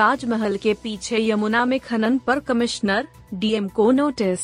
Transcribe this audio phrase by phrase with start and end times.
[0.00, 4.40] ताजमहल के पीछे यमुना में खनन पर कमिश्नर, डीएम को नोटिस।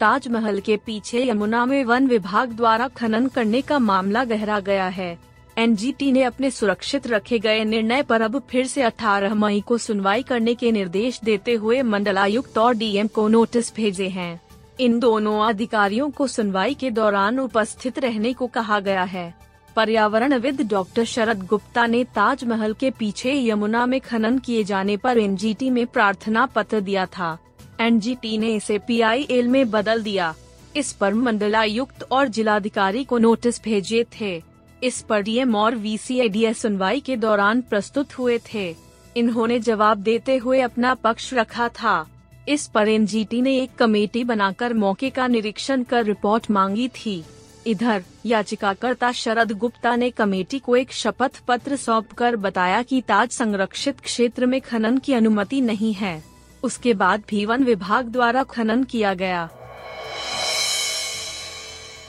[0.00, 5.18] ताजमहल के पीछे यमुना में वन विभाग द्वारा खनन करने का मामला गहरा गया है।
[5.58, 10.22] एनजीटी ने अपने सुरक्षित रखे गए निर्णय पर अब फिर से 18 मई को सुनवाई
[10.22, 14.40] करने के निर्देश देते हुए मंडलायुक्त और डीएम को नोटिस भेजे हैं।
[14.80, 19.41] इन दोनों अधिकारियों को सुनवाई के दौरान उपस्थित रहने को कहा गया है।
[19.76, 25.70] पर्यावरणविद डॉक्टर शरद गुप्ता ने ताजमहल के पीछे यमुना में खनन किए जाने पर एनजीटी
[25.70, 27.36] में प्रार्थना पत्र दिया था।
[27.80, 30.34] एनजीटी ने इसे पीआईएल में बदल दिया।
[30.76, 34.42] इस पर मंडलायुक्त और जिलाधिकारी को नोटिस भेजे थे।
[34.84, 38.74] इस पर डीएम और वीसीएडीए सुनवाई के दौरान प्रस्तुत हुए थे।
[39.16, 42.06] इन्होंने जवाब देते हुए अपना पक्ष रखा था।
[42.48, 47.22] इस पर एनजीटी ने एक कमेटी बनाकर मौके का निरीक्षण कर रिपोर्ट मांगी थी।
[47.66, 53.30] इधर, याचिकाकर्ता शरद गुप्ता ने कमेटी को एक शपथ पत्र सौंप कर बताया कि ताज
[53.30, 56.24] संरक्षित क्षेत्र में खनन की अनुमति नहीं है।
[56.62, 59.48] उसके बाद भी वन विभाग द्वारा खनन किया गया।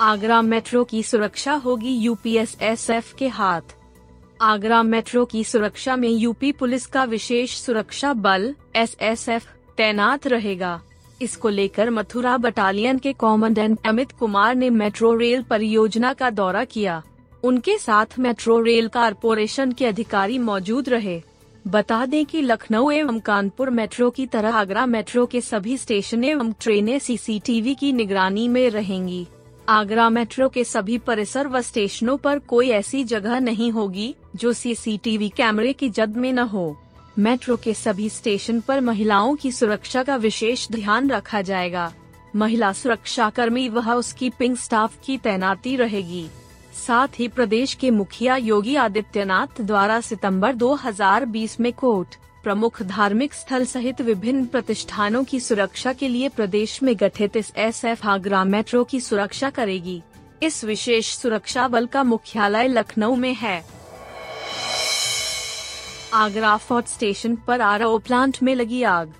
[0.01, 3.61] आगरा मेट्रो की सुरक्षा होगी यूपीएसएसएफ के हाथ।
[4.41, 10.81] आगरा मेट्रो की सुरक्षा में यूपी पुलिस का विशेष सुरक्षा बल, एसएसएफ, तैनात रहेगा।
[11.23, 17.01] इसको लेकर मथुरा बटालियन के कमांडेंट अमित कुमार ने मेट्रो रेल परियोजना का दौरा किया।
[17.43, 21.21] उनके साथ मेट्रो रेल कारपोरेशन के अधिकारी मौजूद रहे।
[21.67, 26.51] बता दें कि लखनऊ एवं कानपुर मेट्रो की तरह आगरा मेट्रो के सभी स्टेशन एवं
[26.51, 29.25] ट्रेनें सीसीटीवी की निगरानी में रहेंगी।
[29.69, 35.29] आगरा मेट्रो के सभी परिसर व स्टेशनों पर कोई ऐसी जगह नहीं होगी, जो सीसीटीवी
[35.29, 36.77] कैमरे की जद में न हो।
[37.19, 41.93] मेट्रो के सभी स्टेशन पर महिलाओं की सुरक्षा का विशेष ध्यान रखा जाएगा।
[42.35, 46.27] महिला सुरक्षा कर्मी वह उसकी पिंक स्टाफ की तैनाती रहेगी।
[46.87, 53.65] साथ ही प्रदेश के मुखिया योगी आदित्यनाथ द्वारा सितंबर 2020 में कोर्ट, प्रमुख धार्मिक स्थल
[53.65, 58.83] सहित विभिन्न प्रतिष्ठानों की सुरक्षा के लिए प्रदेश में गठित इस एस एफ़ आगरा मेट्रो
[58.83, 60.01] की सुरक्षा करेगी।
[60.43, 63.82] इस विशेष सुरक्षा बल का मुख्यालय लखनऊ में है।
[66.13, 69.13] आगरा फोर्ट स्टेशन पर आर प्लांट में लगी आग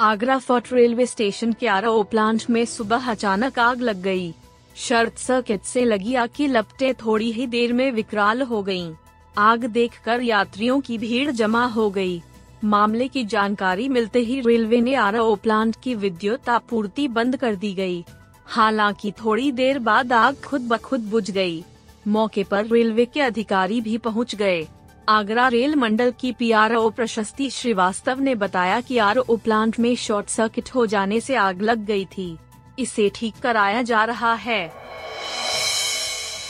[0.00, 4.32] आगरा फोर्ट रेलवे स्टेशन के आर प्लांट में सुबह अचानक आग लग गई।
[4.76, 8.94] शर्ट सर्किट से लगी आग की लपटें थोड़ी ही देर में विकराल हो गयीं।
[9.38, 12.22] आग देखकर यात्रियों की भीड़ जमा हो गई।
[12.64, 17.74] मामले की जानकारी मिलते ही रेलवे ने आर प्लांट की विद्युत आपूर्ति बंद कर दी
[17.74, 18.04] गई।
[18.46, 21.64] हालाँकि थोड़ी देर बाद आग खुद ब खुद बुझ गई।
[22.08, 24.66] मौके पर रेलवे के अधिकारी भी पहुँच गए
[25.08, 30.68] आगरा रेल मंडल की पीआरओ प्रशस्ति श्रीवास्तव ने बताया कि आरओ प्लांट में शॉर्ट सर्किट
[30.74, 32.36] हो जाने से आग लग गई थी।
[32.78, 34.66] इसे ठीक कराया जा रहा है।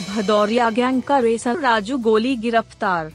[0.09, 3.13] भदौरिया गैंग का रेसर राजू गोली गिरफ़्तार।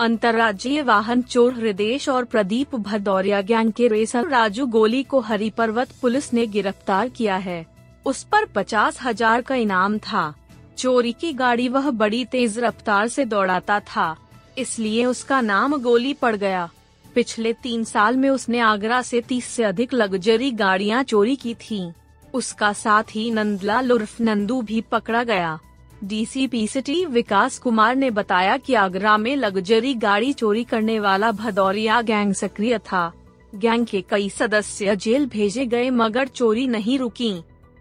[0.00, 5.88] अंतर्राज्यीय वाहन चोर हृदेश और प्रदीप भदौरिया गैंग के रेसर राजू गोली को हरी पर्वत
[6.02, 7.64] पुलिस ने गिरफ़्तार किया है।
[8.06, 10.32] उस पर पचास हज़ार का इनाम था।
[10.78, 14.16] चोरी की गाड़ी वह बड़ी तेज रफ्तार से दौड़ाता था।
[14.60, 16.68] इसलिए उसका नाम गोली पड़ गया।
[17.14, 21.92] पिछले तीन साल में उसने आगरा से तीस से अधिक लग्जरी गाड़ियाँ चोरी की थीं।
[22.34, 25.58] उसका साथ ही नंदलाल उर्फ़ नंदू भी पकड़ा गया।
[26.04, 32.00] डीसीपी सिटी विकास कुमार ने बताया कि आगरा में लग्जरी गाड़ी चोरी करने वाला भदौरिया
[32.02, 33.12] गैंग सक्रिय था।
[33.54, 37.32] गैंग के कई सदस्य जेल भेजे गए मगर चोरी नहीं रुकी।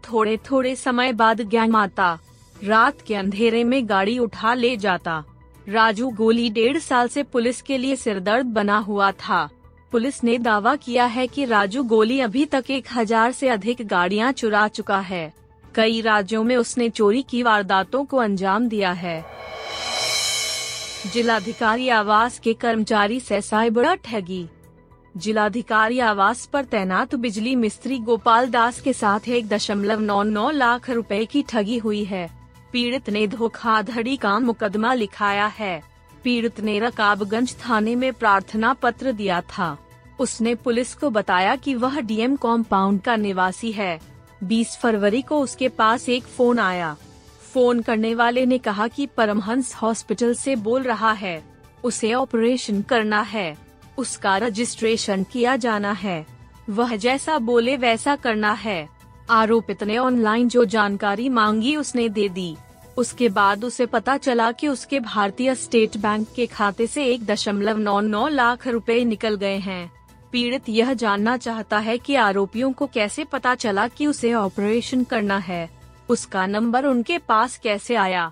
[0.04, 2.18] थोड़े थोड़े समय बाद गैंग आता
[2.64, 5.24] रात के अंधेरे में गाड़ी उठा ले जाता।
[5.70, 9.50] राजू गोली डेढ़ साल से पुलिस के लिए सिरदर्द बना हुआ था।
[9.92, 14.32] पुलिस ने दावा किया है कि राजू गोली अभी तक एक हज़ार ऐसी अधिक गाड़ियाँ
[14.32, 15.34] चुरा चुका है।
[15.76, 19.26] कई राज्यों में उसने चोरी की वारदातों को अंजाम दिया है।
[21.14, 24.48] जिलाधिकारी आवास के कर्मचारी से साइबर ठगी।
[25.18, 30.90] जिलाधिकारी आवास पर तैनात बिजली मिस्त्री गोपाल दास के साथ एक दशमलव नौ नौ लाख
[30.90, 32.39] रुपए की ठगी हुई है।
[32.72, 35.84] पीड़ित ने धोखाधड़ी का मुकदमा लिखाया है।
[36.24, 39.78] पीड़ित ने रकाबगंज थाने में प्रार्थना पत्र दिया था।
[40.20, 44.00] उसने पुलिस को बताया कि वह डीएम कॉम्पाउंड का निवासी है।
[44.44, 46.98] 20 फरवरी को उसके पास एक फ़ोन आया।
[47.54, 51.44] फ़ोन करने वाले ने कहा कि परमहंस हॉस्पिटल से बोल रहा है।
[51.84, 53.58] उसे ऑपरेशन करना है।
[53.98, 56.26] उसका रजिस्ट्रेशन किया जाना है।
[56.70, 58.99] वह जैसा बोले वैसा करना है।
[59.30, 62.56] आरोपित ने ऑनलाइन जो जानकारी मांगी उसने दे दी।
[62.98, 67.78] उसके बाद उसे पता चला कि उसके भारतीय स्टेट बैंक के खाते से एक दशमलव
[67.78, 69.92] नौ नौ लाख रुपए निकल गए हैं।
[70.32, 75.38] पीड़ित यह जानना चाहता है कि आरोपियों को कैसे पता चला कि उसे ऑपरेशन करना
[75.38, 75.70] है।
[76.10, 78.32] उसका नंबर उनके पास कैसे आया?